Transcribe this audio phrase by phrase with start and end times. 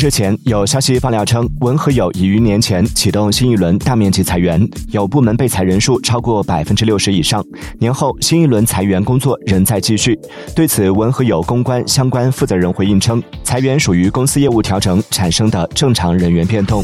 [0.00, 7.44] 之前有消息爆料称文和友已于年前启动新一轮大面积裁员有部门被裁人数超过百分之六十以上。
[7.78, 10.18] 年后新一轮裁员工作仍在继续。
[10.56, 16.82] 对此文和友公关相关负责人回应称裁员属于公司业务调整产生的正常人员变动。